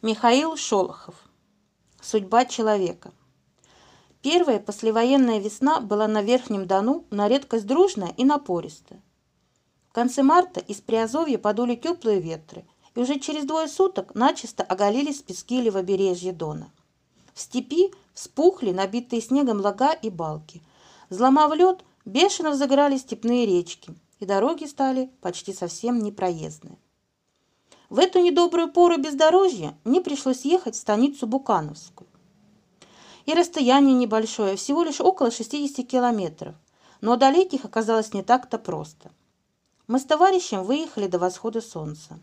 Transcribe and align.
Михаил 0.00 0.56
Шолохов. 0.56 1.16
Судьба 2.00 2.44
человека. 2.44 3.10
Первая 4.22 4.60
послевоенная 4.60 5.40
весна 5.40 5.80
была 5.80 6.06
на 6.06 6.22
Верхнем 6.22 6.68
Дону 6.68 7.04
на 7.10 7.26
редкость 7.26 7.66
дружная 7.66 8.14
и 8.16 8.24
напористая. 8.24 9.02
В 9.88 9.92
конце 9.92 10.22
марта 10.22 10.60
из 10.60 10.80
Приазовья 10.80 11.36
подули 11.36 11.74
теплые 11.74 12.20
ветры, 12.20 12.64
и 12.94 13.00
уже 13.00 13.18
через 13.18 13.44
двое 13.44 13.66
суток 13.66 14.14
начисто 14.14 14.62
оголились 14.62 15.20
пески 15.20 15.60
левобережья 15.60 16.32
Дона. 16.32 16.70
В 17.34 17.40
степи 17.40 17.92
вспухли 18.14 18.70
набитые 18.70 19.20
снегом 19.20 19.60
лага 19.60 19.94
и 19.94 20.10
балки. 20.10 20.62
Взломав 21.10 21.52
лед, 21.56 21.84
бешено 22.04 22.52
взыграли 22.52 22.98
степные 22.98 23.46
речки, 23.46 23.92
и 24.20 24.26
дороги 24.26 24.66
стали 24.66 25.10
почти 25.20 25.52
совсем 25.52 25.98
непроездные. 25.98 26.78
В 27.88 27.98
эту 27.98 28.20
недобрую 28.20 28.70
пору 28.70 28.98
бездорожья 28.98 29.74
мне 29.84 30.02
пришлось 30.02 30.44
ехать 30.44 30.74
в 30.74 30.78
станицу 30.78 31.26
Букановскую. 31.26 32.08
И 33.24 33.32
расстояние 33.32 33.94
небольшое, 33.94 34.56
всего 34.56 34.82
лишь 34.82 35.00
около 35.00 35.30
60 35.30 35.86
километров, 35.86 36.54
но 37.00 37.12
одолеть 37.12 37.54
их 37.54 37.64
оказалось 37.64 38.12
не 38.12 38.22
так-то 38.22 38.58
просто. 38.58 39.10
Мы 39.86 39.98
с 39.98 40.04
товарищем 40.04 40.64
выехали 40.64 41.06
до 41.06 41.18
восхода 41.18 41.62
солнца. 41.62 42.18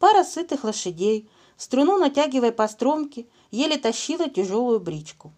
Пара 0.00 0.24
сытых 0.24 0.64
лошадей, 0.64 1.30
в 1.56 1.62
струну 1.62 1.98
натягивая 1.98 2.50
по 2.50 2.66
стромке, 2.66 3.28
еле 3.52 3.76
тащила 3.78 4.28
тяжелую 4.28 4.80
бричку. 4.80 5.32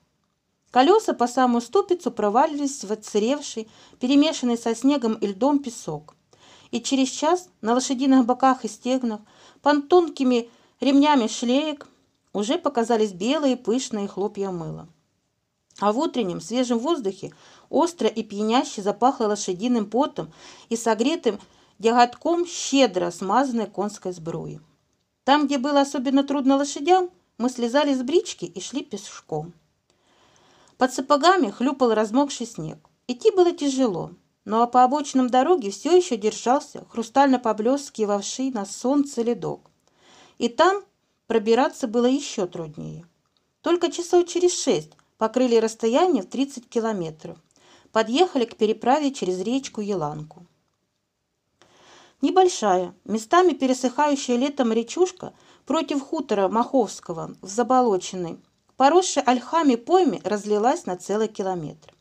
Колеса 0.71 1.13
по 1.13 1.27
самую 1.27 1.61
ступицу 1.61 2.11
провалились 2.11 2.85
в 2.85 2.93
отсыревший, 2.93 3.69
перемешанный 4.01 4.57
со 4.57 4.75
снегом 4.75 5.15
и 5.15 5.27
льдом 5.27 5.59
песок. 5.59 6.15
И 6.71 6.81
через 6.81 7.09
час 7.09 7.49
на 7.61 7.75
лошадиных 7.75 8.27
боках 8.27 8.65
и 8.65 8.69
стегнах 8.69 9.21
под 9.63 9.89
тонкими 9.89 10.51
ремнями 10.81 11.27
шлеек 11.27 11.87
уже 12.33 12.59
показались 12.59 13.13
белые 13.13 13.57
пышные 13.57 14.07
хлопья 14.07 14.51
мыла. 14.51 14.89
А 15.81 15.93
в 15.93 15.99
утреннем 15.99 16.41
свежем 16.41 16.79
воздухе 16.79 17.33
остро 17.71 18.09
и 18.09 18.23
пьяняще 18.23 18.83
запахло 18.83 19.27
лошадиным 19.27 19.89
потом 19.89 20.33
и 20.69 20.77
согретым 20.77 21.39
дяготком 21.79 22.47
щедро 22.47 23.11
смазанной 23.11 23.67
конской 23.67 24.13
сбруи. 24.13 24.61
Там, 25.25 25.47
где 25.47 25.59
было 25.59 25.83
особенно 25.83 26.25
трудно 26.25 26.57
лошадям, 26.57 27.11
мы 27.39 27.51
слезали 27.51 27.95
с 27.95 28.03
брички 28.03 28.45
и 28.45 28.61
шли 28.61 28.83
пешком. 28.83 29.53
Под 30.77 30.93
сапогами 30.93 31.51
хлюпал 31.51 31.95
размокший 31.95 32.47
снег. 32.47 32.79
Идти 33.07 33.31
было 33.31 33.53
тяжело, 33.53 34.11
но 34.49 34.67
по 34.67 34.83
обочинам 34.83 35.29
дороги 35.29 35.69
все 35.69 35.95
еще 35.95 36.17
держался 36.17 36.87
хрустально 36.89 37.39
поблескивавший 37.39 38.51
на 38.51 38.65
солнце 38.65 39.21
ледок. 39.21 39.71
И 40.39 40.49
там 40.49 40.83
пробираться 41.27 41.87
было 41.87 42.07
еще 42.07 42.47
труднее. 42.47 43.05
Только 43.61 43.93
часов 43.93 44.27
через 44.27 44.59
шесть 44.59 44.93
покрыли 45.19 45.57
расстояние 45.57 46.23
в 46.23 46.31
30 46.31 46.67
километров. 46.67 47.37
Подъехали 47.93 48.47
к 48.47 48.57
переправе 48.57 49.13
через 49.13 49.39
речку 49.43 49.83
Еланку. 49.83 50.47
Небольшая, 52.23 52.95
местами 53.05 53.53
пересыхающая 53.53 54.37
летом 54.37 54.73
речушка 54.73 55.35
против 55.67 56.01
хутора 56.01 56.49
Маховского 56.49 57.37
в 57.43 57.49
заболоченной, 57.49 58.39
поросшей 58.79 59.23
ольхами 59.25 59.75
пойме 59.75 60.23
разлилась 60.25 60.87
на 60.87 60.97
целый 60.97 61.29
километр. 61.29 61.98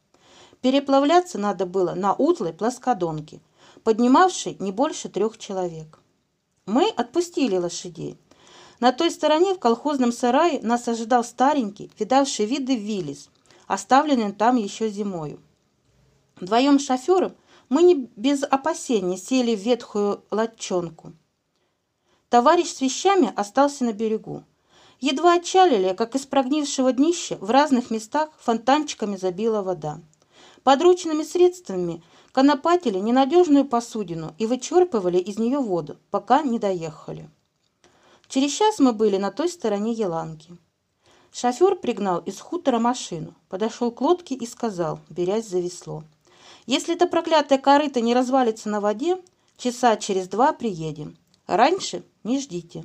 Переплавляться 0.62 1.38
надо 1.38 1.66
было 1.66 1.94
на 1.94 2.14
утлой 2.14 2.54
плоскодонке, 2.54 3.42
поднимавшей 3.84 4.58
не 4.60 4.72
больше 4.72 5.10
трех 5.10 5.38
человек. 5.38 6.00
Мы 6.66 6.90
отпустили 6.90 7.58
лошадей. 7.58 8.18
На 8.80 8.92
той 8.92 9.10
стороне 9.12 9.54
в 9.54 9.60
колхозном 9.60 10.12
сарае 10.12 10.60
нас 10.62 10.88
ожидал 10.88 11.24
старенький, 11.24 11.92
видавший 11.98 12.46
виды 12.46 12.76
Виллис, 12.76 13.30
оставленный 13.68 14.32
там 14.34 14.56
еще 14.56 14.90
зимою. 14.90 15.40
Вдвоем 16.40 16.80
с 16.80 16.86
шофером 16.86 17.36
мы 17.70 17.84
не 17.84 18.10
без 18.16 18.44
опасения 18.44 19.18
сели 19.18 19.56
в 19.56 19.60
ветхую 19.60 20.24
латчонку. 20.30 21.14
Товарищ 22.30 22.68
с 22.68 22.82
вещами 22.82 23.32
остался 23.36 23.86
на 23.86 23.94
берегу. 23.94 24.44
Едва 25.00 25.36
отчалили, 25.36 25.94
как 25.94 26.16
из 26.16 26.26
прогнившего 26.26 26.92
днища 26.92 27.38
в 27.40 27.50
разных 27.50 27.90
местах 27.92 28.30
фонтанчиками 28.40 29.16
забила 29.16 29.62
вода. 29.62 30.00
Подручными 30.68 31.24
средствами 31.24 32.04
конопатили 32.34 32.98
ненадежную 32.98 33.64
посудину 33.64 34.36
и 34.38 34.46
вычерпывали 34.46 35.18
из 35.18 35.40
нее 35.40 35.60
воду, 35.60 35.96
пока 36.12 36.42
не 36.42 36.60
доехали. 36.60 37.30
Через 38.28 38.52
час 38.52 38.80
мы 38.80 38.92
были 38.92 39.16
на 39.16 39.32
той 39.32 39.48
стороне 39.48 39.94
Еланки. 39.94 40.58
Шофер 41.32 41.78
пригнал 41.78 42.20
из 42.20 42.42
хутора 42.42 42.80
машину, 42.80 43.34
подошел 43.48 43.92
к 43.92 44.02
лодке 44.02 44.36
и 44.36 44.46
сказал, 44.46 45.00
берясь 45.10 45.48
за 45.48 45.60
весло. 45.60 46.04
«Если 46.66 46.96
эта 46.96 47.08
проклятая 47.08 47.60
корыта 47.60 48.02
не 48.02 48.14
развалится 48.14 48.68
на 48.68 48.82
воде, 48.82 49.24
часа 49.56 49.96
через 49.96 50.28
два 50.28 50.52
приедем. 50.52 51.16
Раньше 51.46 52.04
не 52.26 52.42
ждите». 52.42 52.84